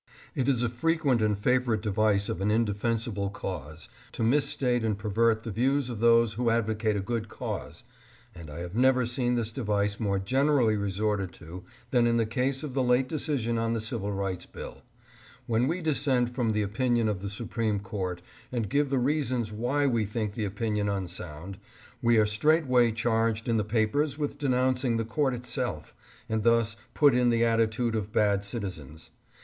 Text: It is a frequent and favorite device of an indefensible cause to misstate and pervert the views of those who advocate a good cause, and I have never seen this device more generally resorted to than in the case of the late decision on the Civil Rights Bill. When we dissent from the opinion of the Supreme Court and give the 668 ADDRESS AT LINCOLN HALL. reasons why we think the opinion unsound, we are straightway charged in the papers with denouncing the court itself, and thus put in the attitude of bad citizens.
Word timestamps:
It 0.33 0.49
is 0.49 0.63
a 0.63 0.67
frequent 0.67 1.21
and 1.21 1.37
favorite 1.37 1.83
device 1.83 2.27
of 2.27 2.41
an 2.41 2.49
indefensible 2.49 3.29
cause 3.29 3.87
to 4.13 4.23
misstate 4.23 4.83
and 4.83 4.97
pervert 4.97 5.43
the 5.43 5.51
views 5.51 5.91
of 5.91 5.99
those 5.99 6.33
who 6.33 6.49
advocate 6.49 6.95
a 6.97 7.01
good 7.01 7.29
cause, 7.29 7.83
and 8.33 8.49
I 8.49 8.61
have 8.61 8.73
never 8.73 9.05
seen 9.05 9.35
this 9.35 9.51
device 9.51 9.99
more 9.99 10.17
generally 10.17 10.75
resorted 10.75 11.31
to 11.33 11.65
than 11.91 12.07
in 12.07 12.17
the 12.17 12.25
case 12.25 12.63
of 12.63 12.73
the 12.73 12.81
late 12.81 13.07
decision 13.07 13.59
on 13.59 13.73
the 13.73 13.79
Civil 13.79 14.11
Rights 14.11 14.47
Bill. 14.47 14.81
When 15.45 15.67
we 15.67 15.81
dissent 15.83 16.33
from 16.33 16.53
the 16.53 16.63
opinion 16.63 17.07
of 17.07 17.21
the 17.21 17.29
Supreme 17.29 17.79
Court 17.79 18.23
and 18.51 18.69
give 18.69 18.89
the 18.89 18.95
668 18.95 19.19
ADDRESS 19.19 19.31
AT 19.31 19.37
LINCOLN 19.37 19.59
HALL. 19.61 19.77
reasons 19.77 19.89
why 19.91 20.01
we 20.01 20.05
think 20.07 20.33
the 20.33 20.45
opinion 20.45 20.89
unsound, 20.89 21.59
we 22.01 22.17
are 22.17 22.25
straightway 22.25 22.91
charged 22.91 23.47
in 23.47 23.57
the 23.57 23.63
papers 23.63 24.17
with 24.17 24.39
denouncing 24.39 24.97
the 24.97 25.05
court 25.05 25.35
itself, 25.35 25.93
and 26.27 26.41
thus 26.41 26.75
put 26.95 27.13
in 27.13 27.29
the 27.29 27.45
attitude 27.45 27.93
of 27.93 28.11
bad 28.11 28.43
citizens. 28.43 29.11